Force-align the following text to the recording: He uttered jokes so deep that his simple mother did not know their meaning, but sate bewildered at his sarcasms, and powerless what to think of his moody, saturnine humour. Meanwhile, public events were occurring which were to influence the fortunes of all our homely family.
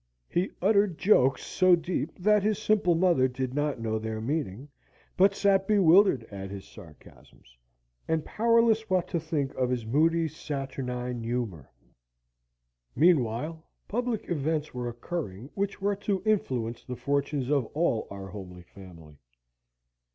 He 0.27 0.49
uttered 0.63 0.97
jokes 0.97 1.43
so 1.45 1.75
deep 1.75 2.17
that 2.17 2.41
his 2.41 2.57
simple 2.57 2.95
mother 2.95 3.27
did 3.27 3.53
not 3.53 3.79
know 3.79 3.99
their 3.99 4.19
meaning, 4.19 4.67
but 5.15 5.35
sate 5.35 5.67
bewildered 5.67 6.23
at 6.31 6.49
his 6.49 6.65
sarcasms, 6.65 7.55
and 8.07 8.25
powerless 8.25 8.89
what 8.89 9.07
to 9.09 9.19
think 9.19 9.53
of 9.53 9.69
his 9.69 9.85
moody, 9.85 10.27
saturnine 10.27 11.21
humour. 11.23 11.69
Meanwhile, 12.95 13.63
public 13.87 14.27
events 14.27 14.73
were 14.73 14.89
occurring 14.89 15.51
which 15.53 15.79
were 15.79 15.95
to 15.97 16.23
influence 16.25 16.83
the 16.83 16.95
fortunes 16.95 17.51
of 17.51 17.67
all 17.75 18.07
our 18.09 18.25
homely 18.25 18.63
family. 18.63 19.17